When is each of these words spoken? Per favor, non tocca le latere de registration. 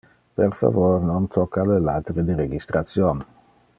Per 0.39 0.47
favor, 0.61 1.01
non 1.09 1.27
tocca 1.35 1.67
le 1.73 1.77
latere 1.91 2.25
de 2.31 2.39
registration. 2.41 3.23